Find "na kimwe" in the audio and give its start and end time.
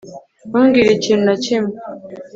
1.27-1.75